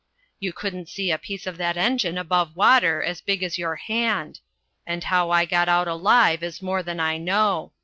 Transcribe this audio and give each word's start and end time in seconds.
"You 0.39 0.51
couldn't 0.51 0.89
see 0.89 1.11
a 1.11 1.19
piece 1.19 1.45
of 1.45 1.57
that 1.57 1.77
engine 1.77 2.17
above 2.17 2.55
water 2.55 3.03
as 3.03 3.21
big 3.21 3.43
as 3.43 3.59
your 3.59 3.75
hand, 3.75 4.39
and 4.83 5.03
how 5.03 5.29
I 5.29 5.45
got 5.45 5.69
out 5.69 5.87
alive 5.87 6.41
is 6.41 6.59
more 6.59 6.81
than 6.81 6.99
I 6.99 7.19
know. 7.19 7.71